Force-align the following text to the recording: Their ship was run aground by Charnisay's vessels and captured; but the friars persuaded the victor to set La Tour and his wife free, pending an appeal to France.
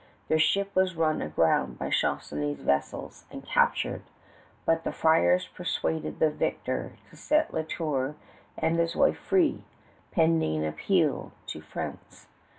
Their 0.29 0.39
ship 0.39 0.71
was 0.75 0.95
run 0.95 1.21
aground 1.21 1.77
by 1.77 1.91
Charnisay's 1.91 2.59
vessels 2.63 3.25
and 3.29 3.45
captured; 3.45 4.01
but 4.65 4.83
the 4.83 4.91
friars 4.91 5.47
persuaded 5.53 6.17
the 6.17 6.31
victor 6.31 6.93
to 7.11 7.15
set 7.15 7.53
La 7.53 7.61
Tour 7.61 8.15
and 8.57 8.79
his 8.79 8.95
wife 8.95 9.19
free, 9.19 9.63
pending 10.11 10.63
an 10.63 10.65
appeal 10.65 11.33
to 11.45 11.61
France. 11.61 12.25